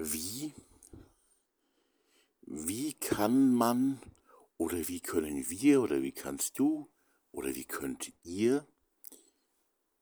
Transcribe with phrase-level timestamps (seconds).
[0.00, 0.54] wie,
[2.42, 4.00] wie kann man
[4.56, 6.88] oder wie können wir oder wie kannst du
[7.32, 8.64] oder wie könnt ihr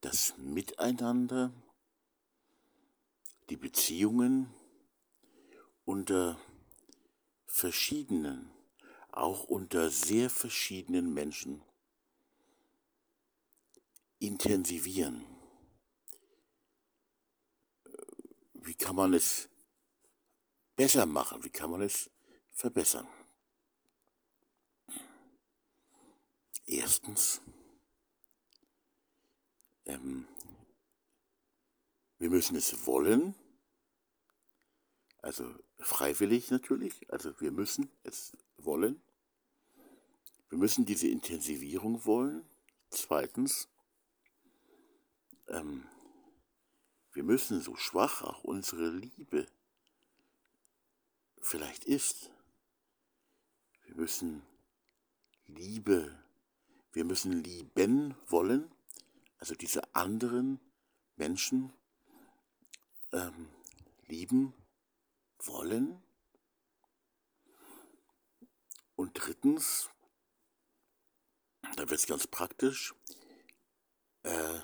[0.03, 1.51] das Miteinander,
[3.49, 4.53] die Beziehungen
[5.87, 6.39] unter
[7.47, 8.51] verschiedenen,
[9.13, 11.63] auch unter sehr verschiedenen Menschen
[14.19, 15.25] intensivieren.
[18.53, 19.49] Wie kann man es
[20.77, 21.43] besser machen?
[21.43, 22.11] Wie kann man es
[22.53, 23.09] verbessern?
[26.67, 27.41] Erstens,
[29.87, 30.27] ähm,
[32.19, 33.35] wir müssen es wollen,
[35.23, 39.01] also freiwillig natürlich, also wir müssen es wollen.
[40.49, 42.45] Wir müssen diese Intensivierung wollen.
[42.91, 43.69] Zweitens,
[45.49, 45.87] ähm,
[47.13, 49.47] wir müssen, so schwach auch unsere Liebe
[51.47, 52.33] vielleicht ist,
[53.85, 54.43] wir müssen
[55.47, 56.13] Liebe,
[56.93, 58.69] wir müssen lieben wollen,
[59.39, 60.61] also diese anderen
[61.15, 61.73] Menschen
[63.13, 63.49] ähm,
[64.07, 64.55] lieben
[65.39, 66.03] wollen.
[68.97, 69.89] Und drittens,
[71.77, 72.93] da wird es ganz praktisch,
[74.25, 74.61] äh,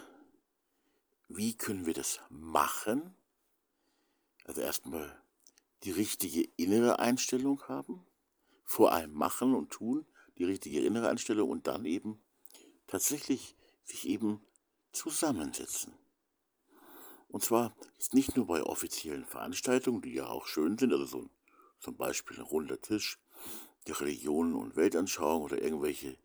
[1.29, 3.15] wie können wir das machen?
[4.45, 5.22] Also erstmal
[5.85, 8.07] die richtige innere Einstellung haben,
[8.65, 10.07] vor allem machen und tun,
[10.39, 12.23] die richtige innere Einstellung und dann eben
[12.87, 14.41] tatsächlich sich eben
[14.93, 15.95] zusammensetzen.
[17.29, 21.31] Und zwar ist nicht nur bei offiziellen Veranstaltungen, die ja auch schön sind, also so
[21.81, 23.19] zum Beispiel ein runder Tisch
[23.87, 26.17] der Religionen und Weltanschauung oder irgendwelche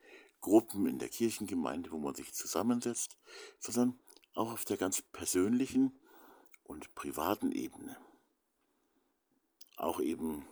[0.42, 3.18] Gruppen in der Kirchengemeinde, wo man sich zusammensetzt,
[3.60, 4.00] sondern
[4.34, 5.98] auch auf der ganz persönlichen
[6.64, 7.98] und privaten Ebene.
[9.78, 10.46] Auch eben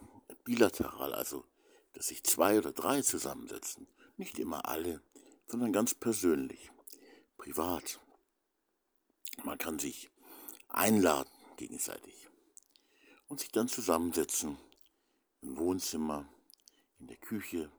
[0.44, 1.45] bilateral, also
[1.94, 3.88] dass sich zwei oder drei zusammensetzen.
[4.18, 5.02] Nicht immer alle,
[5.47, 6.72] sondern ganz persönlich,
[7.38, 8.00] privat.
[9.44, 10.09] Man kann sich
[10.69, 12.30] einladen gegenseitig
[13.28, 14.58] und sich dann zusammensetzen
[15.41, 16.28] im Wohnzimmer,
[17.00, 17.72] in der Küche,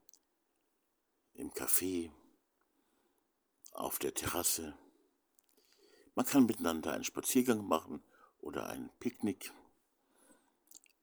[1.32, 2.10] im Café,
[3.72, 4.76] auf der Terrasse,
[6.16, 8.02] man kann miteinander einen Spaziergang machen
[8.38, 9.52] oder ein Picknick.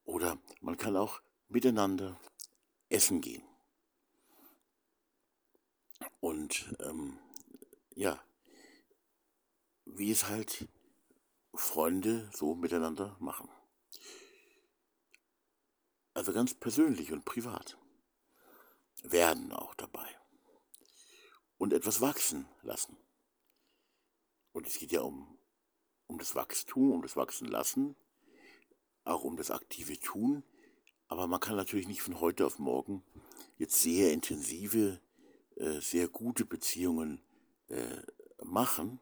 [0.06, 2.20] Oder man kann auch miteinander
[2.90, 3.44] essen gehen.
[6.20, 7.20] Und ähm,
[7.96, 8.24] ja,
[9.86, 10.68] wie es halt
[11.54, 13.50] Freunde so miteinander machen.
[16.14, 17.78] Also ganz persönlich und privat.
[19.04, 20.08] Werden auch dabei.
[21.58, 22.98] Und etwas wachsen lassen.
[24.52, 25.38] Und es geht ja um,
[26.08, 27.96] um das Wachstum, um das Wachsenlassen,
[29.04, 30.44] auch um das aktive Tun.
[31.08, 33.04] Aber man kann natürlich nicht von heute auf morgen
[33.58, 35.00] jetzt sehr intensive,
[35.56, 37.22] äh, sehr gute Beziehungen
[37.68, 38.02] äh,
[38.44, 39.00] machen.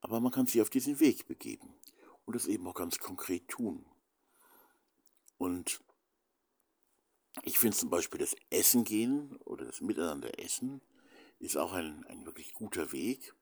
[0.00, 1.74] Aber man kann sie auf diesen Weg begeben
[2.24, 3.84] und das eben auch ganz konkret tun.
[5.38, 5.80] Und
[7.42, 10.80] ich finde zum Beispiel das Essen gehen oder das Miteinander essen
[11.38, 13.34] ist auch ein, ein wirklich guter Weg.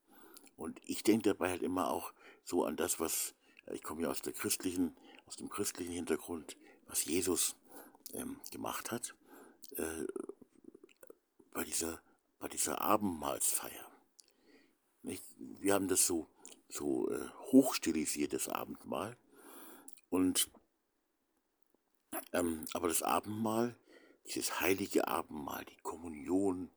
[0.56, 2.12] Und ich denke dabei halt immer auch
[2.44, 3.34] so an das, was,
[3.72, 4.96] ich komme ja aus der christlichen,
[5.26, 7.56] aus dem christlichen Hintergrund, was Jesus
[8.12, 9.14] ähm, gemacht hat,
[9.76, 10.04] äh,
[11.52, 12.02] bei dieser,
[12.38, 13.90] bei dieser Abendmahlsfeier.
[15.02, 15.24] Nicht?
[15.38, 16.28] Wir haben das so,
[16.68, 19.16] so äh, hochstilisiertes Abendmahl.
[20.10, 20.50] Und,
[22.32, 23.78] ähm, aber das Abendmahl,
[24.26, 26.70] dieses heilige Abendmahl, die Kommunion,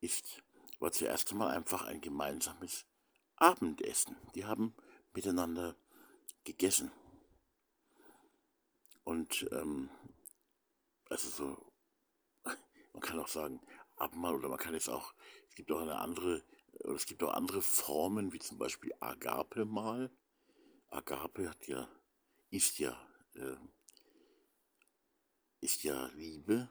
[0.00, 0.42] ist,
[0.78, 2.86] war zuerst einmal einfach ein gemeinsames
[3.36, 4.16] Abendessen.
[4.34, 4.74] Die haben
[5.14, 5.76] miteinander
[6.44, 6.90] gegessen.
[9.06, 9.88] Und ähm,
[11.08, 11.72] also so,
[12.92, 13.60] man kann auch sagen,
[13.96, 15.14] Abendmahl oder man kann jetzt auch,
[15.48, 16.42] es gibt auch eine andere,
[16.80, 20.10] oder es gibt auch andere Formen, wie zum Beispiel Agape-Mahl.
[20.88, 21.88] Agape hat ja,
[22.50, 23.00] ist ja,
[23.34, 23.56] äh,
[25.60, 26.68] ist ja Liebe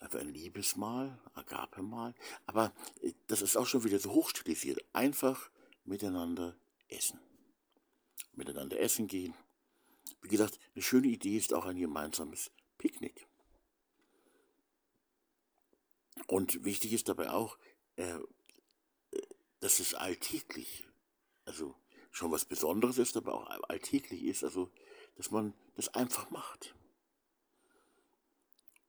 [0.00, 2.14] also ein Liebesmahl, Agape-Mahl.
[2.46, 4.84] Aber äh, das ist auch schon wieder so hochstilisiert.
[4.92, 5.50] Einfach
[5.84, 6.56] miteinander
[6.88, 7.18] essen.
[8.32, 9.34] Miteinander essen gehen.
[10.22, 13.26] Wie gesagt, eine schöne Idee ist auch ein gemeinsames Picknick.
[16.26, 17.58] Und wichtig ist dabei auch,
[17.96, 18.18] äh,
[19.60, 20.86] dass es alltäglich,
[21.44, 21.74] also
[22.10, 24.70] schon was Besonderes ist, aber auch alltäglich ist, also
[25.16, 26.74] dass man das einfach macht.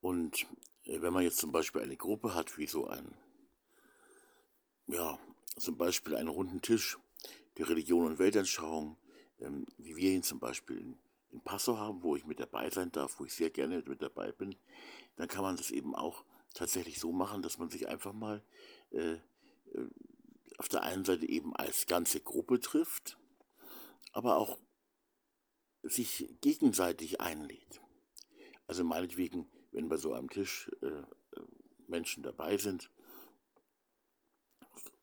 [0.01, 0.45] Und
[0.86, 3.13] äh, wenn man jetzt zum Beispiel eine Gruppe hat, wie so ein,
[4.88, 5.19] ja,
[5.57, 6.98] zum Beispiel einen runden Tisch,
[7.57, 8.98] die Religion und Weltanschauung,
[9.39, 11.00] ähm, wie wir ihn zum Beispiel in,
[11.31, 14.31] in Passau haben, wo ich mit dabei sein darf, wo ich sehr gerne mit dabei
[14.31, 14.56] bin,
[15.16, 16.24] dann kann man das eben auch
[16.54, 18.44] tatsächlich so machen, dass man sich einfach mal
[18.92, 19.20] äh, äh,
[20.58, 23.18] auf der einen Seite eben als ganze Gruppe trifft,
[24.12, 24.58] aber auch
[25.84, 27.81] sich gegenseitig einlädt.
[28.68, 31.04] Also meinetwegen, wenn bei so einem Tisch äh, äh
[31.88, 32.92] Menschen dabei sind,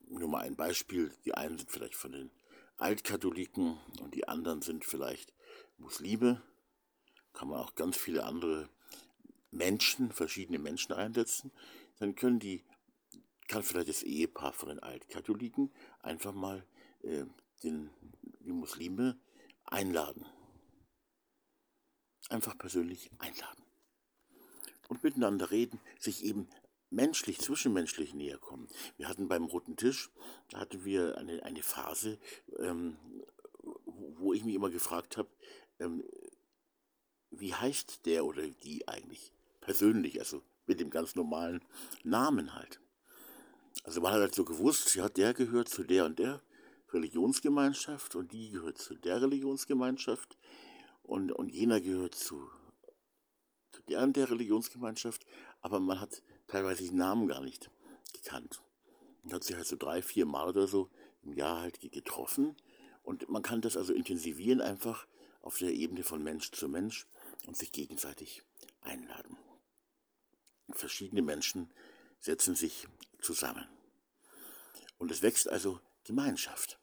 [0.07, 2.31] nur mal ein Beispiel, die einen sind vielleicht von den
[2.77, 5.33] Altkatholiken und die anderen sind vielleicht
[5.77, 6.41] Muslime,
[7.33, 8.69] kann man auch ganz viele andere
[9.51, 11.51] Menschen, verschiedene Menschen einsetzen,
[11.99, 12.63] dann können die,
[13.47, 16.65] kann vielleicht das Ehepaar von den Altkatholiken einfach mal
[17.03, 17.25] äh,
[17.63, 17.89] den,
[18.41, 19.19] die Muslime
[19.65, 20.25] einladen.
[22.29, 23.63] Einfach persönlich einladen.
[24.89, 26.49] Und miteinander reden, sich eben
[26.89, 28.67] menschlich, zwischenmenschlich näher kommen.
[28.97, 30.09] Wir hatten beim Roten Tisch,
[30.49, 32.19] da hatten wir eine, eine Phase,
[32.59, 32.97] ähm,
[33.85, 35.29] wo ich mich immer gefragt habe,
[35.79, 36.03] ähm,
[37.31, 39.31] wie heißt der oder die eigentlich
[39.61, 41.63] persönlich, also mit dem ganz normalen
[42.03, 42.79] Namen halt.
[43.83, 46.41] Also man hat halt so gewusst, ja, der gehört zu der und der
[46.93, 50.37] Religionsgemeinschaft und die gehört zu der Religionsgemeinschaft
[51.03, 52.49] und, und jener gehört zu,
[53.71, 55.25] zu der und der Religionsgemeinschaft,
[55.61, 57.69] aber man hat teilweise die Namen gar nicht
[58.13, 58.61] gekannt.
[59.23, 60.89] Und hat sich halt so drei, vier Mal oder so
[61.23, 62.55] im Jahr halt getroffen.
[63.03, 65.07] Und man kann das also intensivieren einfach
[65.47, 67.07] auf der Ebene von Mensch zu Mensch
[67.45, 68.43] und sich gegenseitig
[68.81, 69.37] einladen.
[70.71, 71.71] Verschiedene Menschen
[72.19, 72.85] setzen sich
[73.21, 73.65] zusammen.
[74.97, 76.77] Und es wächst also Gemeinschaft.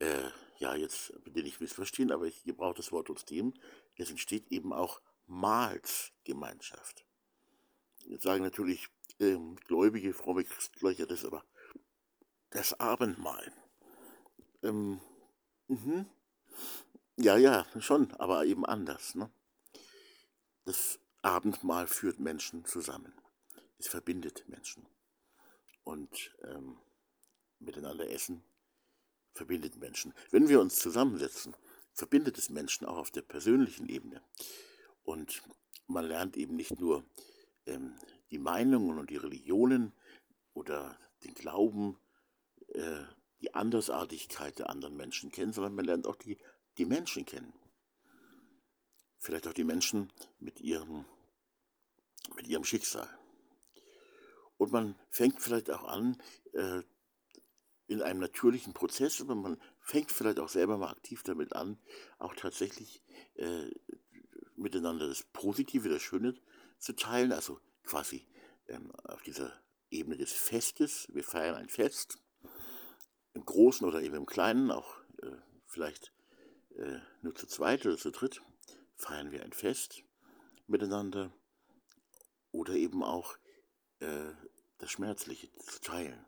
[0.00, 3.54] Äh, ja, jetzt bitte nicht missverstehen, aber ich gebrauche das Wort trotzdem.
[3.94, 7.06] Es entsteht eben auch Mahlsgemeinschaft.
[8.06, 8.88] Jetzt sagen natürlich
[9.20, 11.44] ähm, gläubige, fromme Christler, das aber
[12.50, 13.52] das Abendmahl.
[14.64, 15.00] Ähm,
[15.68, 16.06] mhm.
[17.22, 19.14] Ja, ja, schon, aber eben anders.
[19.14, 19.30] Ne?
[20.64, 23.12] Das Abendmahl führt Menschen zusammen.
[23.78, 24.86] Es verbindet Menschen.
[25.84, 26.78] Und ähm,
[27.58, 28.42] miteinander essen
[29.34, 30.14] verbindet Menschen.
[30.30, 31.54] Wenn wir uns zusammensetzen,
[31.92, 34.22] verbindet es Menschen auch auf der persönlichen Ebene.
[35.02, 35.42] Und
[35.88, 37.04] man lernt eben nicht nur
[37.66, 37.96] ähm,
[38.30, 39.92] die Meinungen und die Religionen
[40.54, 41.98] oder den Glauben,
[42.68, 43.04] äh,
[43.42, 46.38] die Andersartigkeit der anderen Menschen kennen, sondern man lernt auch die,
[46.78, 47.52] die Menschen kennen.
[49.18, 51.04] Vielleicht auch die Menschen mit ihrem,
[52.36, 53.08] mit ihrem Schicksal.
[54.56, 56.20] Und man fängt vielleicht auch an,
[56.52, 56.82] äh,
[57.86, 61.78] in einem natürlichen Prozess, aber man fängt vielleicht auch selber mal aktiv damit an,
[62.18, 63.02] auch tatsächlich
[63.34, 63.70] äh,
[64.56, 66.34] miteinander das Positive, das Schöne
[66.78, 68.26] zu teilen, also quasi
[68.68, 69.52] ähm, auf dieser
[69.90, 71.08] Ebene des Festes.
[71.12, 72.18] Wir feiern ein Fest,
[73.34, 75.36] im Großen oder eben im Kleinen, auch äh,
[75.66, 76.12] vielleicht
[77.22, 78.42] nur zu zweit oder zu dritt,
[78.96, 80.02] feiern wir ein Fest
[80.66, 81.32] miteinander
[82.52, 83.36] oder eben auch
[84.00, 84.32] äh,
[84.78, 86.24] das Schmerzliche zu teilen.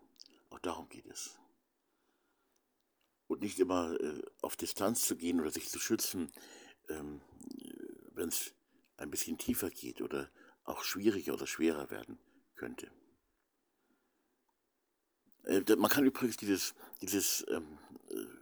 [0.51, 1.39] Auch darum geht es.
[3.27, 6.31] Und nicht immer äh, auf Distanz zu gehen oder sich zu schützen,
[6.89, 7.23] ähm,
[8.13, 8.53] wenn es
[8.99, 10.31] ein bisschen tiefer geht oder
[10.65, 12.19] auch schwieriger oder schwerer werden
[12.55, 12.91] könnte.
[15.45, 17.79] Äh, man kann übrigens dieses, dieses, ähm,
[18.11, 18.42] äh,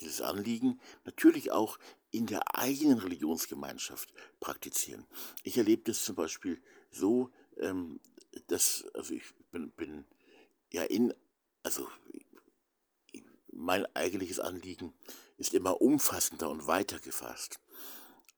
[0.00, 1.78] dieses Anliegen natürlich auch
[2.10, 5.06] in der eigenen Religionsgemeinschaft praktizieren.
[5.42, 6.60] Ich erlebe das zum Beispiel
[6.90, 8.00] so, ähm,
[8.46, 10.04] dass, also ich bin, bin
[10.72, 11.14] ja in,
[11.62, 11.88] also
[13.52, 14.94] mein eigentliches Anliegen
[15.36, 17.60] ist immer umfassender und weiter gefasst.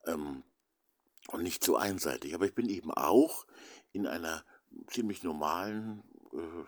[0.07, 0.43] Ähm,
[1.29, 2.35] und nicht so einseitig.
[2.35, 3.47] Aber ich bin eben auch
[3.93, 4.45] in einer
[4.89, 6.65] ziemlich normalen, äh,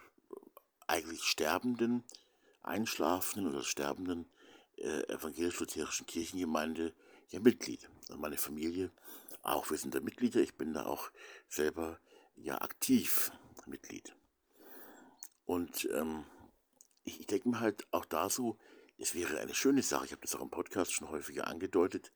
[0.86, 2.04] eigentlich sterbenden,
[2.62, 4.26] einschlafenden oder sterbenden
[4.78, 6.94] äh, evangelisch-lutherischen Kirchengemeinde
[7.30, 7.88] ja Mitglied.
[8.10, 8.90] Und meine Familie
[9.42, 9.70] auch.
[9.70, 10.40] Wir sind da Mitglieder.
[10.40, 11.10] Ich bin da auch
[11.48, 11.98] selber
[12.36, 13.30] ja aktiv
[13.66, 14.14] Mitglied.
[15.44, 16.24] Und ähm,
[17.04, 18.58] ich, ich denke mir halt auch da so,
[18.98, 22.12] es wäre eine schöne Sache, ich habe das auch im Podcast schon häufiger angedeutet,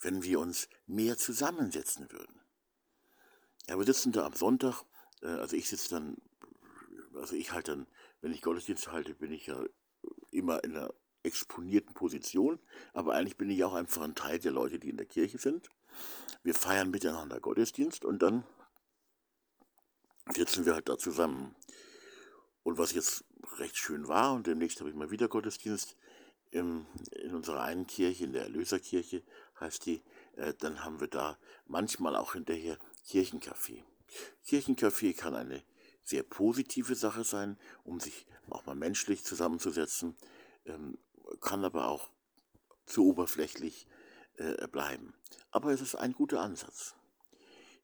[0.00, 2.40] wenn wir uns mehr zusammensetzen würden.
[3.68, 4.82] Ja, wir sitzen da am Sonntag,
[5.22, 6.16] äh, also ich sitze dann,
[7.14, 7.86] also ich halte dann,
[8.20, 9.62] wenn ich Gottesdienst halte, bin ich ja
[10.30, 10.92] immer in einer
[11.22, 12.58] exponierten Position,
[12.92, 15.68] aber eigentlich bin ich auch einfach ein Teil der Leute, die in der Kirche sind.
[16.42, 18.44] Wir feiern miteinander Gottesdienst und dann
[20.34, 21.54] sitzen wir halt da zusammen.
[22.64, 23.24] Und was jetzt
[23.58, 25.96] recht schön war, und demnächst habe ich mal wieder Gottesdienst,
[26.50, 29.22] im, in unserer einen Kirche, in der Erlöserkirche
[29.58, 30.02] heißt die,
[30.36, 33.82] äh, dann haben wir da manchmal auch hinterher Kirchenkaffee.
[34.46, 35.62] Kirchenkaffee kann eine
[36.04, 40.14] sehr positive Sache sein, um sich auch mal menschlich zusammenzusetzen,
[40.66, 40.98] ähm,
[41.40, 42.08] kann aber auch
[42.86, 43.86] zu oberflächlich
[44.36, 45.14] äh, bleiben.
[45.50, 46.94] Aber es ist ein guter Ansatz.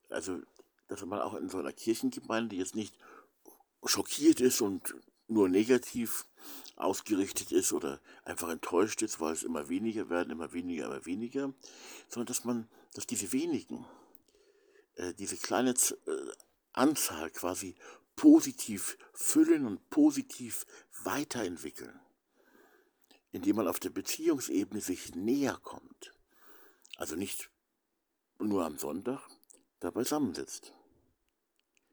[0.09, 0.41] Also,
[0.89, 2.97] dass man auch in so einer Kirchengemeinde jetzt nicht
[3.85, 4.95] schockiert ist und
[5.29, 6.27] nur negativ
[6.77, 11.53] ausgerichtet ist oder einfach enttäuscht ist, weil es immer weniger werden, immer weniger, immer weniger,
[12.09, 13.85] sondern dass man, dass diese wenigen,
[14.95, 16.33] äh, diese kleine Z äh,
[16.73, 17.75] Anzahl quasi
[18.17, 20.65] positiv füllen und positiv
[21.05, 22.01] weiterentwickeln,
[23.33, 26.15] indem man auf der Beziehungsebene sich näher kommt.
[26.97, 27.51] Also nicht
[28.39, 29.29] nur am Sonntag
[29.81, 30.73] da beisammensitzt,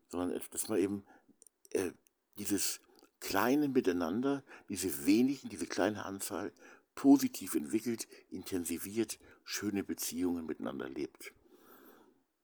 [0.10, 1.06] sondern dass man eben
[1.72, 1.92] äh,
[2.38, 2.82] dieses
[3.20, 6.52] kleine Miteinander, diese wenigen, diese kleine Anzahl
[6.96, 11.34] positiv entwickelt, intensiviert, schöne Beziehungen miteinander lebt.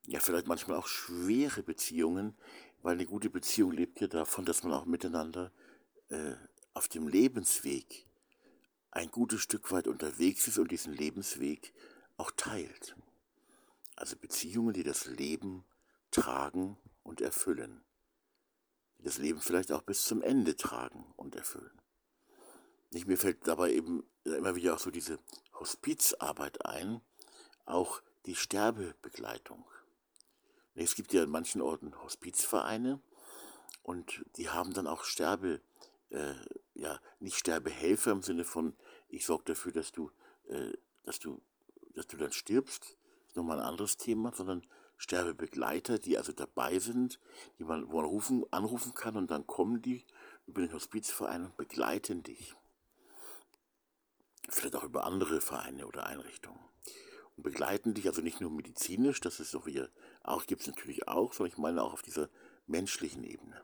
[0.07, 2.35] Ja, vielleicht manchmal auch schwere Beziehungen,
[2.81, 5.51] weil eine gute Beziehung lebt ja davon, dass man auch miteinander
[6.09, 6.33] äh,
[6.73, 8.07] auf dem Lebensweg
[8.91, 11.73] ein gutes Stück weit unterwegs ist und diesen Lebensweg
[12.17, 12.95] auch teilt.
[13.95, 15.63] Also Beziehungen, die das Leben
[16.11, 17.81] tragen und erfüllen
[19.01, 21.71] die das Leben vielleicht auch bis zum Ende tragen und erfüllen.
[22.91, 25.17] Nicht, mir fällt dabei eben immer wieder auch so diese
[25.59, 27.01] Hospizarbeit ein,
[27.65, 29.65] auch die Sterbebegleitung.
[30.75, 33.01] Es gibt ja in manchen Orten Hospizvereine
[33.81, 35.61] und die haben dann auch Sterbe,
[36.11, 36.35] äh,
[36.73, 38.75] ja, nicht Sterbehelfer im Sinne von,
[39.09, 40.11] ich sorge dafür, dass du,
[40.47, 40.71] äh,
[41.03, 41.41] dass du,
[41.95, 44.65] dass du dann stirbst, ist nochmal ein anderes Thema, sondern
[44.97, 47.19] Sterbebegleiter, die also dabei sind,
[47.57, 50.05] die man, wo man rufen, anrufen kann und dann kommen die
[50.45, 52.53] über den Hospizverein und begleiten dich.
[54.49, 56.59] Vielleicht auch über andere Vereine oder Einrichtungen.
[57.37, 59.89] Und begleiten dich also nicht nur medizinisch, das ist doch wieder,
[60.23, 62.29] auch gibt es natürlich auch, sondern ich meine auch auf dieser
[62.67, 63.61] menschlichen Ebene.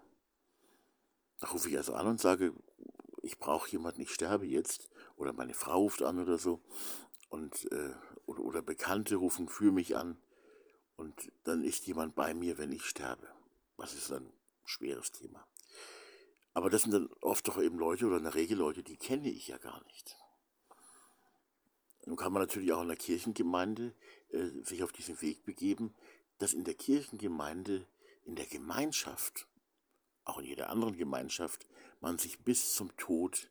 [1.53, 2.53] Rufe ich also an und sage,
[3.21, 4.89] ich brauche jemanden, ich sterbe jetzt.
[5.17, 6.61] Oder meine Frau ruft an oder so.
[7.29, 7.93] Und, äh,
[8.25, 10.17] oder, oder Bekannte rufen für mich an
[10.97, 13.27] und dann ist jemand bei mir, wenn ich sterbe.
[13.77, 14.33] Das ist ein
[14.65, 15.47] schweres Thema.
[16.53, 19.29] Aber das sind dann oft doch eben Leute oder in der Regel Leute, die kenne
[19.29, 20.17] ich ja gar nicht.
[22.05, 23.93] Nun kann man natürlich auch in der Kirchengemeinde
[24.31, 25.93] äh, sich auf diesen Weg begeben,
[26.39, 27.85] dass in der Kirchengemeinde,
[28.25, 29.47] in der Gemeinschaft,
[30.27, 31.67] auch in jeder anderen Gemeinschaft,
[32.01, 33.49] man sich bis zum Tod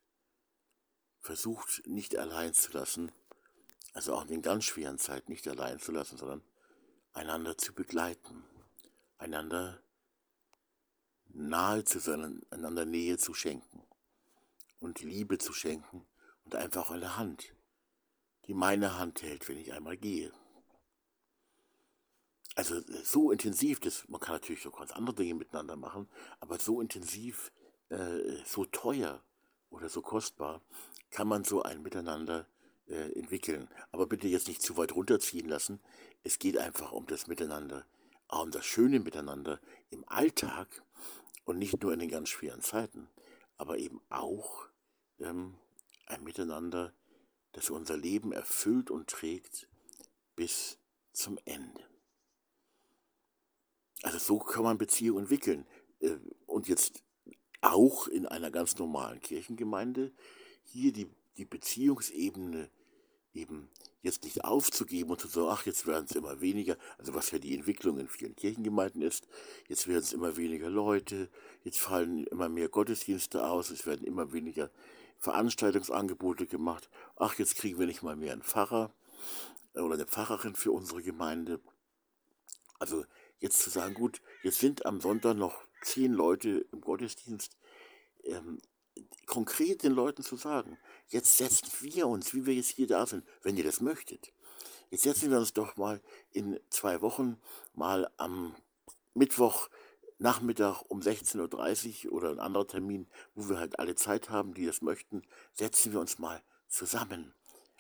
[1.21, 3.12] versucht, nicht allein zu lassen,
[3.92, 6.42] also auch in den ganz schweren Zeiten nicht allein zu lassen, sondern
[7.12, 8.45] einander zu begleiten,
[9.18, 9.83] einander
[11.28, 13.83] nahe zu sein, einander Nähe zu schenken
[14.78, 16.06] und Liebe zu schenken
[16.45, 17.54] und einfach eine Hand,
[18.47, 20.33] die meine Hand hält, wenn ich einmal gehe.
[22.56, 26.08] Also so intensiv, das, man kann natürlich auch ganz andere Dinge miteinander machen,
[26.40, 27.52] aber so intensiv,
[27.90, 29.22] äh, so teuer
[29.68, 30.62] oder so kostbar
[31.10, 32.46] kann man so ein Miteinander
[32.88, 33.68] äh, entwickeln.
[33.92, 35.80] Aber bitte jetzt nicht zu weit runterziehen lassen.
[36.25, 37.84] Es geht einfach um das Miteinander,
[38.28, 39.60] auch um das schöne Miteinander
[39.90, 40.82] im Alltag
[41.44, 43.10] und nicht nur in den ganz schweren Zeiten,
[43.58, 44.66] aber eben auch
[45.18, 45.58] ähm,
[46.06, 46.94] ein Miteinander,
[47.52, 49.68] das unser Leben erfüllt und trägt
[50.36, 50.78] bis
[51.12, 51.96] zum Ende.
[54.03, 55.67] Also so kann man Beziehungen entwickeln.
[56.00, 57.03] Äh, und jetzt
[57.61, 60.12] auch in einer ganz normalen Kirchengemeinde
[60.65, 62.71] hier die, die Beziehungsebene
[63.35, 63.69] eben
[64.03, 67.38] jetzt nicht aufzugeben und zu sagen, ach, jetzt werden es immer weniger, also was ja
[67.38, 69.26] die Entwicklung in vielen Kirchengemeinden ist,
[69.69, 71.29] jetzt werden es immer weniger Leute,
[71.65, 74.71] jetzt fallen immer mehr Gottesdienste aus, es werden immer weniger
[75.19, 78.93] Veranstaltungsangebote gemacht, ach, jetzt kriegen wir nicht mal mehr einen Pfarrer
[79.75, 81.61] oder eine Pfarrerin für unsere Gemeinde.
[82.79, 83.05] Also
[83.38, 87.57] jetzt zu sagen, gut, jetzt sind am Sonntag noch zehn Leute im Gottesdienst,
[88.25, 88.59] ähm,
[89.26, 90.78] konkret den Leuten zu sagen,
[91.09, 94.33] jetzt setzen wir uns, wie wir jetzt hier da sind, wenn ihr das möchtet.
[94.90, 96.00] Jetzt setzen wir uns doch mal
[96.33, 97.40] in zwei Wochen
[97.75, 98.55] mal am
[99.14, 99.69] Mittwoch
[100.19, 104.64] Nachmittag um 16.30 Uhr oder ein anderer Termin, wo wir halt alle Zeit haben, die
[104.64, 107.35] das möchten, setzen wir uns mal zusammen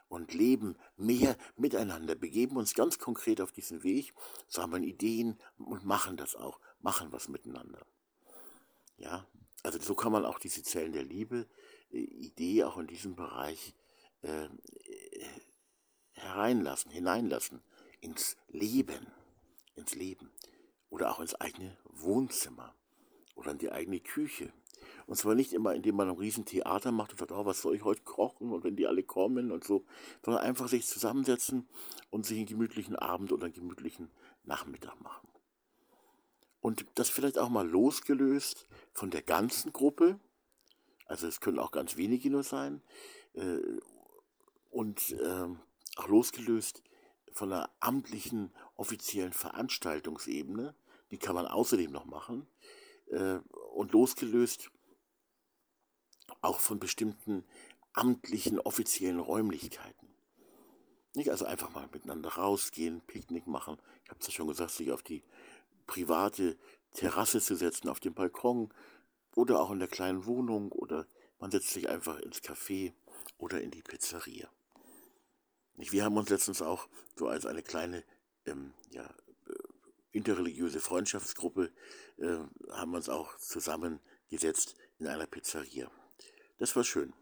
[0.08, 4.14] und leben mehr miteinander, begeben uns ganz konkret auf diesen Weg,
[4.48, 7.86] sammeln Ideen und machen das auch, machen was miteinander.
[8.98, 9.26] Ja,
[9.62, 11.46] also so kann man auch diese Zellen der Liebe,
[11.90, 13.74] äh, Idee auch in diesem Bereich
[14.22, 14.48] äh,
[16.12, 17.62] hereinlassen, hineinlassen
[18.00, 19.06] ins Leben,
[19.74, 20.30] ins Leben
[20.88, 22.74] oder auch ins eigene Wohnzimmer
[23.34, 24.52] oder in die eigene Küche.
[25.06, 27.84] Und zwar nicht immer, indem man ein Riesentheater macht und sagt, oh, was soll ich
[27.84, 29.84] heute kochen und wenn die alle kommen und so,
[30.24, 31.68] sondern einfach sich zusammensetzen
[32.10, 34.10] und sich einen gemütlichen Abend oder einen gemütlichen
[34.42, 35.28] Nachmittag machen.
[36.60, 40.18] Und das vielleicht auch mal losgelöst von der ganzen Gruppe,
[41.06, 42.82] also es können auch ganz wenige nur sein,
[43.34, 43.60] äh,
[44.70, 45.60] und ähm,
[45.94, 46.82] auch losgelöst
[47.30, 50.74] von der amtlichen offiziellen Veranstaltungsebene,
[51.12, 52.48] die kann man außerdem noch machen,
[53.10, 53.38] äh,
[53.74, 54.70] und losgelöst
[56.46, 57.44] auch von bestimmten
[57.92, 60.08] amtlichen offiziellen Räumlichkeiten.
[61.14, 63.78] Nicht also einfach mal miteinander rausgehen, Picknick machen.
[64.04, 65.22] Ich habe es ja schon gesagt, sich auf die
[65.86, 66.58] private
[66.92, 68.72] Terrasse zu setzen, auf dem Balkon
[69.34, 71.06] oder auch in der kleinen Wohnung oder
[71.38, 72.92] man setzt sich einfach ins Café
[73.38, 74.48] oder in die Pizzeria.
[75.74, 78.02] Wir haben uns letztens auch so als eine kleine
[78.46, 79.54] ähm, ja, äh,
[80.12, 81.70] interreligiöse Freundschaftsgruppe,
[82.18, 82.38] äh,
[82.70, 85.90] haben uns auch zusammengesetzt in einer Pizzeria.
[86.58, 87.12] Das war schön.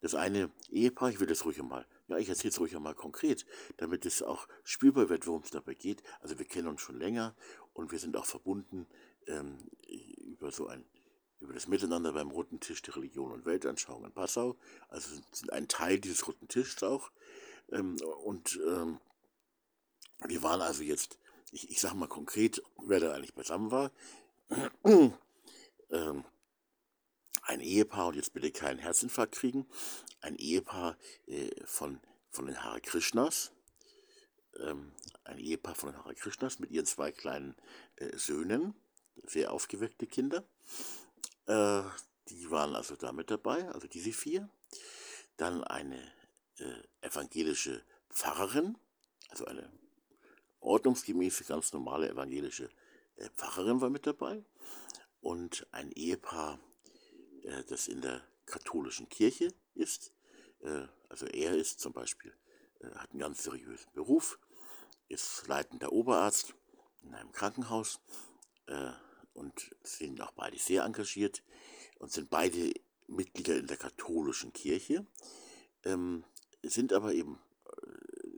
[0.00, 3.44] Das eine Ehepaar, ich will das ruhig mal, ja, ich erzähle es ruhig mal konkret,
[3.78, 6.02] damit es auch spürbar wird, worum es dabei geht.
[6.20, 7.34] Also wir kennen uns schon länger
[7.74, 8.86] und wir sind auch verbunden
[9.26, 9.58] ähm,
[10.18, 10.84] über so ein
[11.40, 14.56] über das Miteinander beim Roten Tisch der Religion und Weltanschauung in Passau.
[14.88, 17.12] Also sind ein Teil dieses Roten Tisches auch.
[17.70, 18.98] Ähm, und ähm,
[20.26, 21.18] wir waren also jetzt,
[21.52, 23.92] ich, ich sage mal konkret, wer da eigentlich beisammen war.
[24.84, 26.24] ähm,
[27.48, 29.66] ein Ehepaar, und jetzt bitte keinen Herzinfarkt kriegen,
[30.20, 31.98] ein Ehepaar äh, von,
[32.30, 33.52] von den Hare Krishnas,
[34.60, 34.92] ähm,
[35.24, 37.56] ein Ehepaar von den Hare Krishnas mit ihren zwei kleinen
[37.96, 38.74] äh, Söhnen,
[39.24, 40.44] sehr aufgeweckte Kinder.
[41.46, 41.82] Äh,
[42.28, 44.50] die waren also da mit dabei, also diese vier.
[45.38, 46.12] Dann eine
[46.58, 48.76] äh, evangelische Pfarrerin,
[49.30, 49.72] also eine
[50.60, 52.68] ordnungsgemäße, ganz normale evangelische
[53.16, 54.44] äh, Pfarrerin war mit dabei.
[55.22, 56.60] Und ein Ehepaar,
[57.44, 60.12] äh, das in der katholischen Kirche ist.
[60.60, 62.34] Äh, also er ist zum Beispiel,
[62.80, 64.38] äh, hat einen ganz seriösen Beruf,
[65.08, 66.54] ist leitender Oberarzt
[67.02, 68.00] in einem Krankenhaus
[68.66, 68.90] äh,
[69.34, 71.42] und sind auch beide sehr engagiert
[71.98, 72.72] und sind beide
[73.06, 75.06] Mitglieder in der katholischen Kirche,
[75.84, 76.24] ähm,
[76.62, 77.38] sind aber eben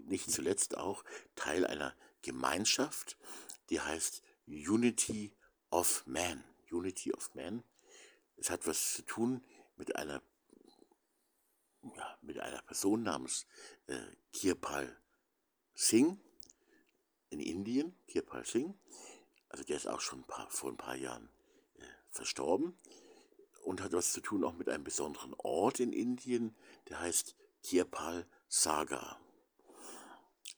[0.05, 1.05] nicht zuletzt auch
[1.35, 3.17] Teil einer Gemeinschaft,
[3.71, 5.33] die heißt Unity
[5.71, 6.45] of Man.
[6.71, 7.65] Unity of Man.
[8.41, 9.45] Es hat was zu tun
[9.77, 10.23] mit einer,
[11.83, 13.47] ja, mit einer Person namens
[13.87, 14.01] äh,
[14.33, 14.97] Kirpal
[15.75, 16.19] Singh
[17.29, 18.75] in Indien, Kirpal Singh,
[19.51, 21.29] also der ist auch schon ein paar, vor ein paar Jahren
[21.75, 22.79] äh, verstorben
[23.65, 26.57] und hat was zu tun auch mit einem besonderen Ort in Indien,
[26.89, 29.21] der heißt Kirpal Saga.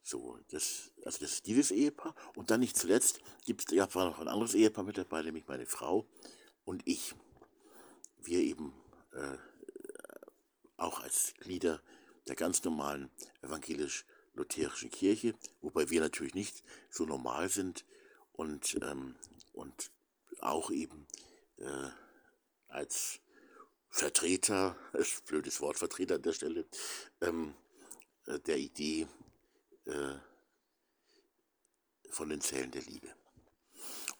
[0.04, 2.14] So, das, also das ist dieses Ehepaar.
[2.36, 5.66] Und dann nicht zuletzt gibt es ja noch ein anderes Ehepaar mit dabei, nämlich meine
[5.66, 6.06] Frau
[6.64, 7.14] und ich.
[8.24, 8.72] Wir eben
[9.12, 9.36] äh,
[10.76, 11.80] auch als Glieder
[12.26, 13.10] der ganz normalen
[13.42, 17.84] evangelisch-lutherischen Kirche, wobei wir natürlich nicht so normal sind
[18.32, 19.16] und, ähm,
[19.52, 19.90] und
[20.40, 21.06] auch eben
[21.58, 21.90] äh,
[22.68, 23.20] als
[23.88, 26.66] Vertreter, ist ein blödes Wort, Vertreter an der Stelle,
[27.20, 27.54] ähm,
[28.26, 29.06] äh, der Idee
[29.84, 30.14] äh,
[32.10, 33.08] von den Zellen der Liebe.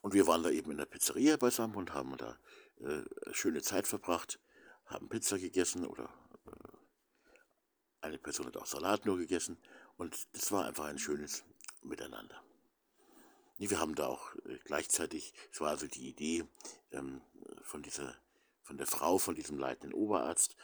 [0.00, 2.38] Und wir waren da eben in der Pizzeria beisammen und haben da
[2.82, 4.40] äh, schöne Zeit verbracht,
[4.86, 6.12] haben Pizza gegessen oder
[6.46, 6.68] äh,
[8.00, 9.58] eine Person hat auch Salat nur gegessen
[9.96, 11.44] und das war einfach ein schönes
[11.82, 12.42] Miteinander.
[13.58, 16.44] Wir haben da auch äh, gleichzeitig, es war also die Idee
[16.90, 17.20] ähm,
[17.62, 18.16] von dieser,
[18.62, 20.56] von der Frau von diesem leitenden Oberarzt,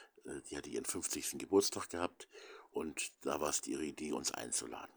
[0.49, 1.39] die hatte ihren 50.
[1.39, 2.27] Geburtstag gehabt
[2.71, 4.93] und da war es ihre Idee, uns einzuladen.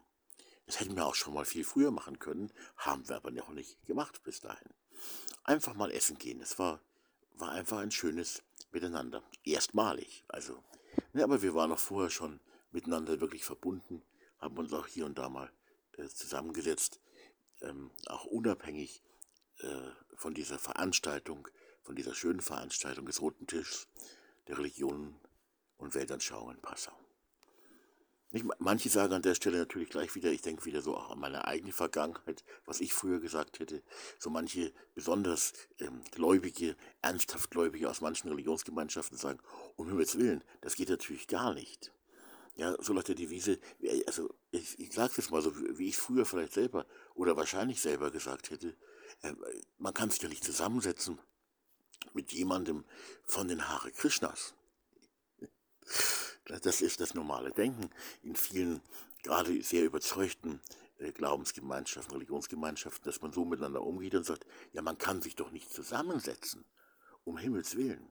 [0.66, 3.84] Das hätten wir auch schon mal viel früher machen können, haben wir aber noch nicht
[3.86, 4.74] gemacht bis dahin.
[5.44, 6.80] Einfach mal essen gehen, das war,
[7.36, 9.22] war einfach ein schönes Miteinander.
[9.44, 10.62] Erstmalig, also.
[11.12, 12.40] Ne, aber wir waren noch vorher schon
[12.70, 14.02] miteinander wirklich verbunden,
[14.38, 15.50] haben uns auch hier und da mal
[15.96, 17.00] äh, zusammengesetzt
[17.62, 19.02] ähm, auch unabhängig
[19.58, 21.48] äh, von dieser Veranstaltung,
[21.82, 23.88] von dieser schönen Veranstaltung des Roten Tischs
[24.48, 25.20] der Religionen
[25.78, 26.92] und Weltanschauungen in Passau.
[28.32, 31.20] Nicht, manche sagen an der Stelle natürlich gleich wieder, ich denke wieder so auch an
[31.20, 33.82] meine eigene Vergangenheit, was ich früher gesagt hätte.
[34.18, 39.38] So manche besonders ähm, Gläubige, ernsthaft Gläubige aus manchen Religionsgemeinschaften sagen,
[39.76, 41.92] um Himmels Willen, das geht natürlich gar nicht.
[42.54, 43.58] Ja, so nach der Devise,
[44.06, 48.10] also ich, ich sage es mal so, wie ich früher vielleicht selber oder wahrscheinlich selber
[48.10, 48.74] gesagt hätte,
[49.22, 49.34] äh,
[49.76, 51.18] man kann sich ja nicht zusammensetzen
[52.14, 52.84] mit jemandem
[53.24, 54.54] von den Hare Krishnas.
[56.46, 57.90] Das ist das normale Denken
[58.22, 58.80] in vielen,
[59.22, 60.60] gerade sehr überzeugten
[60.98, 65.50] äh, Glaubensgemeinschaften, Religionsgemeinschaften, dass man so miteinander umgeht und sagt, ja, man kann sich doch
[65.50, 66.64] nicht zusammensetzen,
[67.24, 68.10] um Himmels Willen.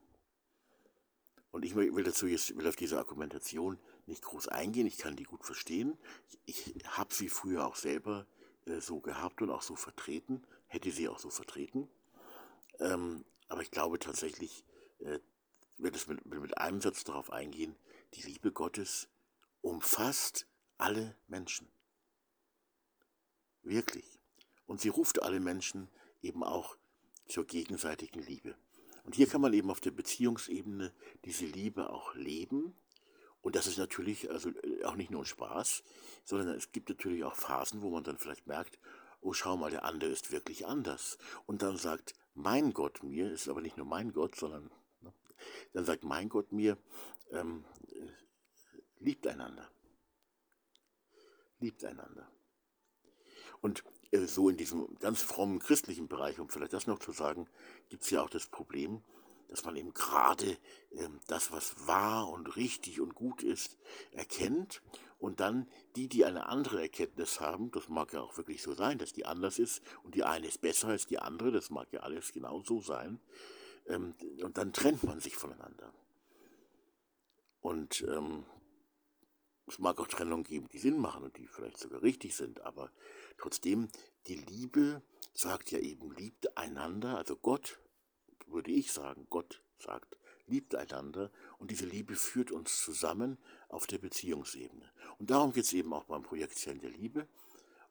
[1.52, 5.24] Und ich will dazu jetzt, will auf diese Argumentation nicht groß eingehen, ich kann die
[5.24, 5.98] gut verstehen.
[6.46, 8.26] Ich, habe sie früher auch selber
[8.66, 11.90] äh, so gehabt und auch so vertreten, hätte sie auch so vertreten.
[12.80, 14.64] Ähm, aber ich glaube tatsächlich,
[15.00, 15.20] äh,
[15.78, 17.76] wird es mit, mit einem Satz darauf eingehen,
[18.14, 19.08] die Liebe Gottes
[19.62, 20.48] umfasst
[20.78, 21.72] alle Menschen.
[23.64, 24.20] Wirklich.
[24.66, 25.90] Und sie ruft alle Menschen
[26.22, 26.78] eben auch
[27.28, 28.56] zur gegenseitigen Liebe.
[29.04, 30.94] Und hier kann man eben auf der Beziehungsebene
[31.26, 32.76] diese Liebe auch leben.
[33.42, 35.84] Und das ist natürlich also äh, auch nicht nur ein Spaß,
[36.24, 38.80] sondern es gibt natürlich auch Phasen, wo man dann vielleicht merkt,
[39.22, 41.18] oh schau mal, der andere ist wirklich anders.
[41.46, 44.70] Und dann sagt mein Gott mir, ist aber nicht nur mein Gott, sondern
[45.74, 46.78] dann sagt mein Gott mir,
[47.32, 48.08] ähm, äh,
[49.00, 49.70] liebt einander.
[51.60, 52.32] Liebt einander.
[53.62, 57.48] Und äh, so in diesem ganz frommen christlichen Bereich, um vielleicht das noch zu sagen,
[57.90, 59.04] gibt es ja auch das Problem,
[59.52, 60.58] dass man eben gerade
[60.92, 63.78] ähm, das, was wahr und richtig und gut ist,
[64.12, 64.82] erkennt
[65.20, 68.98] und dann die, die eine andere Erkenntnis haben, das mag ja auch wirklich so sein,
[68.98, 72.00] dass die anders ist und die eine ist besser als die andere, das mag ja
[72.00, 73.20] alles genau so sein,
[73.92, 75.94] ähm, und dann trennt man sich voneinander.
[77.62, 78.46] Und ähm,
[79.68, 82.92] es mag auch Trennungen geben, die Sinn machen und die vielleicht sogar richtig sind, aber
[83.38, 83.90] trotzdem,
[84.28, 85.02] die Liebe
[85.34, 87.80] sagt ja eben, liebt einander, also Gott,
[88.48, 93.38] würde ich sagen, Gott sagt, liebt einander und diese Liebe führt uns zusammen
[93.70, 94.92] auf der Beziehungsebene.
[95.20, 97.28] Und darum geht es eben auch beim Projekt Zellen der Liebe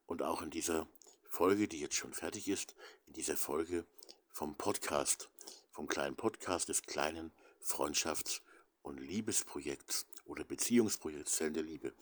[0.07, 0.87] und auch in dieser
[1.29, 2.75] Folge, die jetzt schon fertig ist,
[3.07, 3.87] in dieser Folge
[4.33, 5.31] vom Podcast,
[5.71, 8.41] vom kleinen Podcast des kleinen Freundschafts-
[8.83, 11.93] und Liebesprojekts oder Beziehungsprojekts Zellen der Liebe.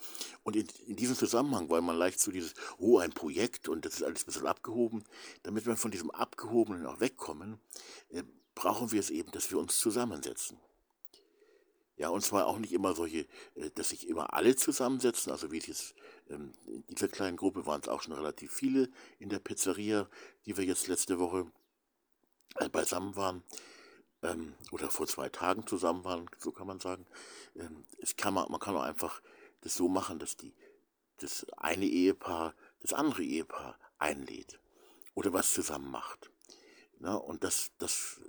[0.42, 3.94] Und in, in, diesem Zusammenhang, weil man leicht so dieses, oh, ein Projekt und das
[3.94, 5.04] ist alles ein bisschen abgehoben,
[5.42, 7.59] damit wir von diesem Abgehobenen auch wegkommen,
[8.11, 8.22] äh,
[8.54, 10.59] brauchen wir es eben, dass wir uns zusammensetzen.
[11.96, 13.26] Ja, und zwar auch nicht immer solche,
[13.57, 15.94] äh, dass sich immer alle zusammensetzen, also wie es jetzt
[16.31, 20.09] ähm, in dieser kleinen Gruppe waren es auch schon relativ viele in der Pizzeria,
[20.46, 21.50] die wir jetzt letzte Woche
[22.73, 23.43] beisammen waren
[24.23, 27.07] ähm, oder vor zwei Tagen zusammen waren, so kann man sagen.
[27.57, 29.23] Ähm, es kann man, man kann auch einfach
[29.61, 30.55] das so machen, dass die,
[31.19, 34.59] das eine Ehepaar das andere Ehepaar einlädt
[35.15, 36.31] oder was zusammen macht.
[37.01, 38.21] Na, und das, das,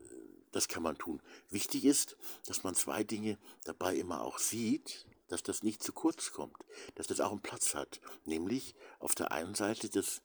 [0.51, 1.21] das kann man tun.
[1.49, 6.31] Wichtig ist, dass man zwei Dinge dabei immer auch sieht, dass das nicht zu kurz
[6.31, 6.57] kommt,
[6.95, 7.99] dass das auch einen Platz hat.
[8.25, 10.21] Nämlich auf der einen Seite das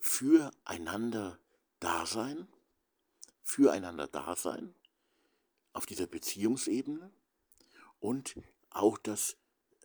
[0.00, 1.38] Füreinander
[1.80, 2.48] Dasein,
[3.44, 4.74] füreinander Dasein
[5.72, 7.12] auf dieser Beziehungsebene
[8.00, 8.34] und
[8.70, 9.36] auch das,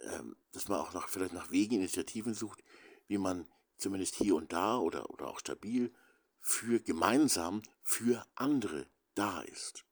[0.01, 2.63] ähm, dass man auch nach, vielleicht nach Wegen, Initiativen sucht,
[3.07, 5.93] wie man zumindest hier und da oder, oder auch stabil
[6.39, 9.85] für gemeinsam für andere da ist.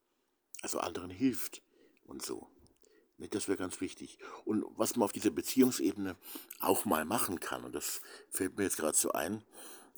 [0.62, 1.62] Also anderen hilft
[2.06, 2.50] und so.
[3.18, 4.20] Das wäre ganz wichtig.
[4.46, 6.16] Und was man auf dieser Beziehungsebene
[6.60, 9.44] auch mal machen kann, und das fällt mir jetzt gerade so ein,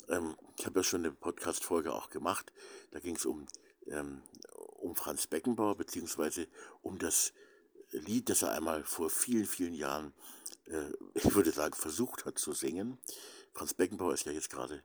[0.10, 2.52] ähm, ich habe ja schon eine Podcast-Folge auch gemacht,
[2.91, 3.48] da ging es um
[3.88, 4.22] ähm,
[4.80, 6.48] um Franz Beckenbauer, beziehungsweise
[6.82, 7.34] um das
[7.91, 10.13] Lied, das er einmal vor vielen, vielen Jahren,
[10.65, 12.98] äh, ich würde sagen, versucht hat zu singen.
[13.54, 14.84] Franz Beckenbauer ist ja jetzt gerade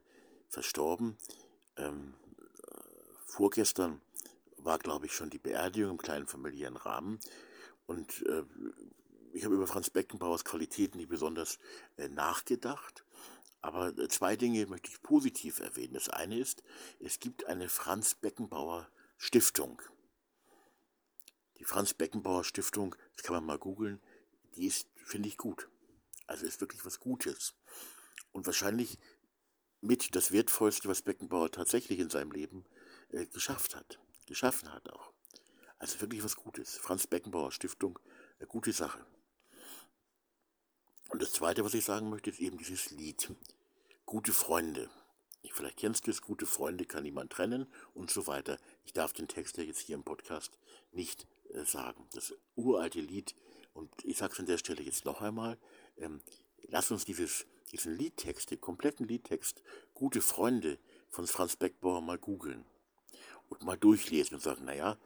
[0.48, 1.16] verstorben.
[1.76, 2.14] Ähm,
[3.26, 4.00] vorgestern
[4.56, 7.20] war, glaube ich, schon die Beerdigung im kleinen familiären Rahmen.
[7.86, 8.44] Und äh,
[9.32, 11.58] ich habe über Franz Beckenbauers Qualitäten nicht besonders
[11.96, 13.04] äh, nachgedacht.
[13.64, 15.94] Aber äh, zwei Dinge möchte ich positiv erwähnen.
[15.94, 16.62] Das eine ist,
[17.00, 19.80] es gibt eine Franz Beckenbauer Stiftung.
[21.58, 24.02] Die Franz Beckenbauer Stiftung, das kann man mal googeln,
[24.54, 25.70] die ist, finde ich, gut.
[26.26, 27.54] Also ist wirklich was Gutes.
[28.32, 28.98] Und wahrscheinlich
[29.80, 32.66] mit das Wertvollste, was Beckenbauer tatsächlich in seinem Leben
[33.12, 35.14] äh, geschafft hat, geschaffen hat auch.
[35.78, 36.76] Also wirklich was Gutes.
[36.76, 37.98] Franz Beckenbauer Stiftung,
[38.38, 39.06] eine gute Sache.
[41.08, 43.30] Und das Zweite, was ich sagen möchte, ist eben dieses Lied.
[44.06, 44.90] Gute Freunde.
[45.54, 48.58] Vielleicht kennst du es, gute Freunde kann niemand trennen und so weiter.
[48.84, 50.58] Ich darf den Text ja jetzt hier im Podcast
[50.90, 52.08] nicht äh, sagen.
[52.12, 53.36] Das uralte Lied,
[53.72, 55.56] und ich sage es an der Stelle jetzt noch einmal,
[55.96, 56.20] ähm,
[56.66, 59.62] lass uns dieses, diesen Liedtext, den kompletten Liedtext,
[59.94, 60.76] Gute Freunde
[61.08, 62.64] von Franz Beckbauer mal googeln
[63.48, 64.98] und mal durchlesen und sagen, naja,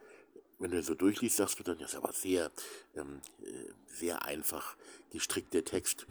[0.59, 2.51] wenn du so durchliest, sagst du dann, das ist aber sehr,
[2.95, 4.75] ähm, äh, sehr einfach
[5.09, 6.05] gestrickter Text.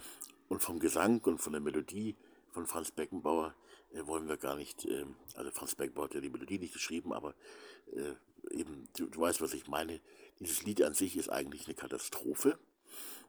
[0.49, 2.17] Und vom Gesang und von der Melodie
[2.51, 3.55] von Franz Beckenbauer
[3.93, 7.13] äh, wollen wir gar nicht, äh, also Franz Beckenbauer hat ja die Melodie nicht geschrieben,
[7.13, 7.35] aber
[7.93, 8.15] äh,
[8.51, 10.01] eben, du, du, weißt, was ich meine.
[10.41, 12.59] Dieses Lied an sich ist eigentlich eine Katastrophe,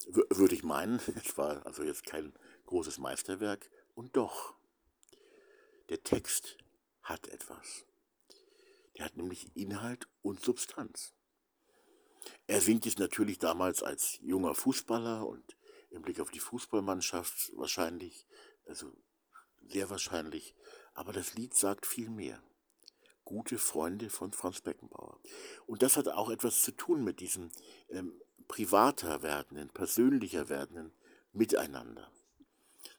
[0.07, 0.99] würde ich meinen.
[1.23, 2.33] Es war also jetzt kein
[2.65, 3.69] großes Meisterwerk.
[3.95, 4.53] Und doch,
[5.89, 6.57] der Text
[7.01, 7.85] hat etwas.
[8.99, 11.13] Der hat nämlich Inhalt und Substanz.
[12.47, 15.55] Er singt es natürlich damals als junger Fußballer und
[15.89, 18.27] im Blick auf die Fußballmannschaft wahrscheinlich,
[18.65, 18.91] also
[19.69, 20.53] sehr wahrscheinlich,
[20.93, 22.43] aber das Lied sagt viel mehr.
[23.23, 25.21] Gute Freunde von Franz Beckenbauer.
[25.65, 27.51] Und das hat auch etwas zu tun mit diesem
[27.89, 30.91] ähm, privater werdenden, persönlicher werdenden
[31.31, 32.11] miteinander.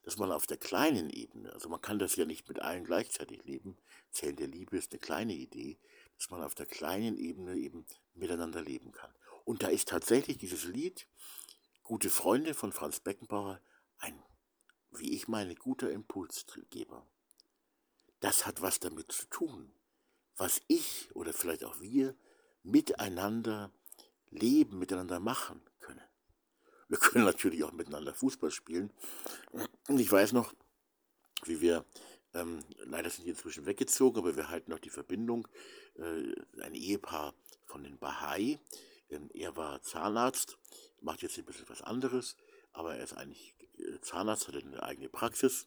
[0.02, 3.44] Dass man auf der kleinen Ebene, also man kann das ja nicht mit allen gleichzeitig
[3.44, 3.76] leben,
[4.10, 5.78] Zellen der Liebe ist eine kleine Idee,
[6.16, 9.12] dass man auf der kleinen Ebene eben miteinander leben kann.
[9.44, 11.06] Und da ist tatsächlich dieses Lied
[11.90, 13.60] Gute Freunde von Franz Beckenbauer
[13.98, 14.22] ein,
[14.92, 17.04] wie ich meine, guter Impulsgeber.
[18.20, 19.74] Das hat was damit zu tun,
[20.36, 22.14] was ich oder vielleicht auch wir
[22.62, 23.72] miteinander
[24.30, 25.60] leben, miteinander machen.
[26.90, 28.92] Wir können natürlich auch miteinander Fußball spielen.
[29.88, 30.52] Und ich weiß noch,
[31.44, 31.86] wie wir,
[32.34, 35.48] ähm, leider sind die inzwischen weggezogen, aber wir halten noch die Verbindung,
[35.96, 38.58] äh, ein Ehepaar von den Bahai.
[39.08, 40.58] Ähm, er war Zahnarzt
[41.02, 42.36] macht jetzt ein bisschen was anderes,
[42.72, 45.66] aber er ist eigentlich äh, Zahnarzt, hat eine eigene Praxis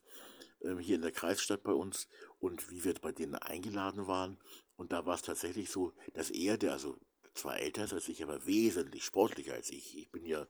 [0.62, 2.08] äh, hier in der Kreisstadt bei uns
[2.40, 4.38] und wie wir bei denen eingeladen waren.
[4.76, 6.98] Und da war es tatsächlich so, dass er, der also
[7.34, 9.98] zwar älter als ich, aber wesentlich sportlicher als ich.
[9.98, 10.48] Ich bin ja,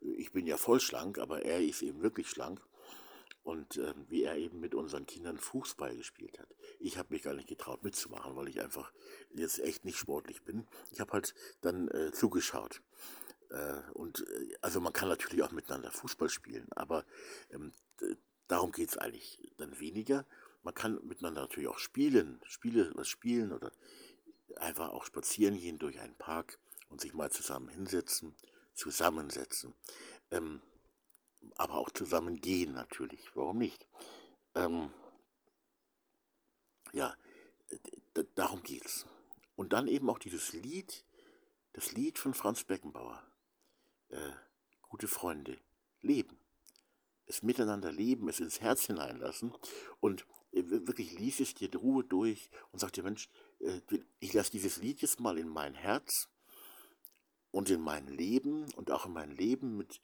[0.00, 2.60] ich bin ja voll schlank, aber er ist eben wirklich schlank.
[3.42, 6.48] Und äh, wie er eben mit unseren Kindern Fußball gespielt hat.
[6.80, 8.92] Ich habe mich gar nicht getraut mitzumachen, weil ich einfach
[9.34, 10.66] jetzt echt nicht sportlich bin.
[10.90, 12.82] Ich habe halt dann äh, zugeschaut.
[13.50, 17.04] Äh, und äh, also man kann natürlich auch miteinander Fußball spielen, aber
[17.52, 17.72] ähm,
[18.48, 20.26] darum geht es eigentlich dann weniger.
[20.62, 23.70] Man kann miteinander natürlich auch spielen, Spiele, was spielen oder
[24.56, 28.34] einfach auch spazieren gehen durch einen Park und sich mal zusammen hinsetzen,
[28.74, 29.74] zusammensetzen.
[30.30, 30.62] Ähm,
[31.56, 33.86] aber auch zusammen gehen natürlich, warum nicht?
[34.54, 34.90] Ähm,
[36.92, 37.14] ja,
[38.34, 39.06] darum geht's.
[39.54, 41.04] Und dann eben auch dieses Lied,
[41.72, 43.22] das Lied von Franz Beckenbauer
[44.08, 44.32] äh,
[44.82, 45.58] gute Freunde
[46.00, 46.38] leben.
[47.26, 49.52] Es miteinander leben, es ins Herz hineinlassen
[50.00, 53.28] und äh, wirklich lies es dir Ruhe durch und sag dir, Mensch,
[54.20, 56.28] ich lasse dieses Lied jetzt mal in mein Herz
[57.50, 60.00] und in mein Leben und auch in mein Leben mit,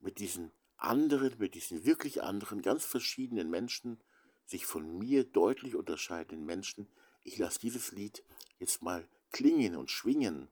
[0.00, 4.00] mit diesen anderen, mit diesen wirklich anderen, ganz verschiedenen Menschen,
[4.44, 6.88] sich von mir deutlich unterscheidenden Menschen,
[7.24, 8.24] ich lasse dieses Lied
[8.58, 10.48] jetzt mal klingen und schwingen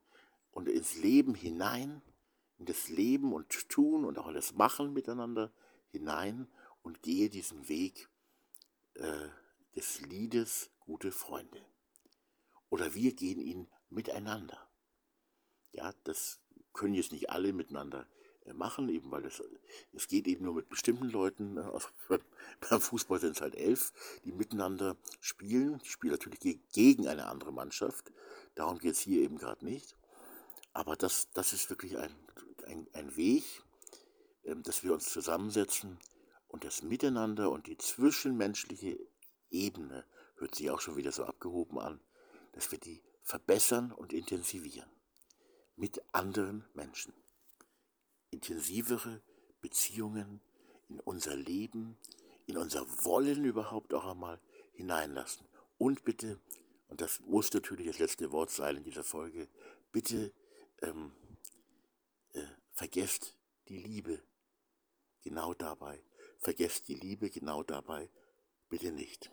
[0.53, 2.03] und ins Leben hinein
[2.61, 5.51] in das Leben und Tun und auch das Machen miteinander
[5.89, 6.47] hinein
[6.83, 8.09] und gehe diesen Weg
[8.95, 9.29] äh,
[9.75, 11.70] des Liedes Gute Freunde.
[12.71, 14.69] Oder wir gehen ihn miteinander.
[15.73, 16.41] Ja, das
[16.73, 18.07] können jetzt nicht alle miteinander
[18.45, 19.43] äh, machen, eben weil es,
[19.93, 21.55] es geht eben nur mit bestimmten Leuten.
[21.55, 21.71] Ne?
[21.73, 21.89] Also
[22.71, 23.93] beim Fußball sind es halt elf,
[24.25, 25.79] die miteinander spielen.
[25.85, 28.13] Die spielen natürlich gegen eine andere Mannschaft.
[28.55, 29.97] Darum geht es hier eben gerade nicht.
[30.73, 32.15] Aber das, das ist wirklich ein
[32.71, 33.45] ein, ein Weg,
[34.45, 35.99] ähm, dass wir uns zusammensetzen
[36.49, 38.99] und das Miteinander und die zwischenmenschliche
[39.51, 40.05] Ebene,
[40.37, 42.01] hört sich auch schon wieder so abgehoben an,
[42.53, 44.91] dass wir die verbessern und intensivieren.
[45.77, 47.15] Mit anderen Menschen.
[48.31, 49.23] Intensivere
[49.61, 50.41] Beziehungen
[50.89, 51.97] in unser Leben,
[52.47, 54.41] in unser Wollen überhaupt auch einmal
[54.73, 55.47] hineinlassen.
[55.79, 56.39] Und bitte,
[56.89, 59.49] und das muss natürlich das letzte Wort sein in dieser Folge,
[59.93, 60.33] bitte
[60.83, 61.13] ähm,
[62.81, 63.37] Vergesst
[63.69, 64.23] die Liebe
[65.21, 66.03] genau dabei.
[66.39, 68.09] Vergesst die Liebe genau dabei.
[68.71, 69.31] Bitte nicht.